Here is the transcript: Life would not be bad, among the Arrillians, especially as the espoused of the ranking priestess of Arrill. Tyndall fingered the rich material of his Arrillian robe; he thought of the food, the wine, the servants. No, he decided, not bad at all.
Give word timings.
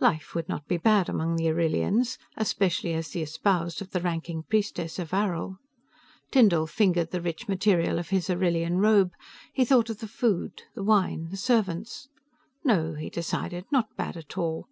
Life 0.00 0.34
would 0.34 0.48
not 0.48 0.66
be 0.66 0.78
bad, 0.78 1.08
among 1.08 1.36
the 1.36 1.48
Arrillians, 1.48 2.18
especially 2.36 2.92
as 2.94 3.10
the 3.10 3.22
espoused 3.22 3.80
of 3.80 3.90
the 3.92 4.00
ranking 4.00 4.42
priestess 4.42 4.98
of 4.98 5.12
Arrill. 5.14 5.58
Tyndall 6.32 6.66
fingered 6.66 7.12
the 7.12 7.20
rich 7.20 7.46
material 7.46 8.00
of 8.00 8.08
his 8.08 8.28
Arrillian 8.28 8.78
robe; 8.78 9.12
he 9.52 9.64
thought 9.64 9.88
of 9.88 10.00
the 10.00 10.08
food, 10.08 10.62
the 10.74 10.82
wine, 10.82 11.28
the 11.30 11.36
servants. 11.36 12.08
No, 12.64 12.94
he 12.94 13.08
decided, 13.08 13.64
not 13.70 13.94
bad 13.96 14.16
at 14.16 14.36
all. 14.36 14.66